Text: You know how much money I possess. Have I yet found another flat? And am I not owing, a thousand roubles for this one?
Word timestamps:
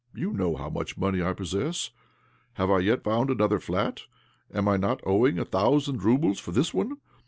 You 0.15 0.33
know 0.33 0.55
how 0.55 0.67
much 0.71 0.97
money 0.97 1.21
I 1.21 1.33
possess. 1.33 1.91
Have 2.53 2.71
I 2.71 2.79
yet 2.79 3.03
found 3.03 3.29
another 3.29 3.59
flat? 3.59 4.01
And 4.49 4.57
am 4.67 4.67
I 4.67 4.75
not 4.77 4.99
owing, 5.05 5.37
a 5.37 5.45
thousand 5.45 6.03
roubles 6.03 6.39
for 6.39 6.49
this 6.51 6.73
one? 6.73 6.97